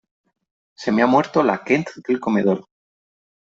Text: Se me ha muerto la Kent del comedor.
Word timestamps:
Se 0.73 0.91
me 0.91 1.03
ha 1.03 1.05
muerto 1.05 1.43
la 1.43 1.63
Kent 1.63 1.87
del 2.07 2.19
comedor. 2.19 2.67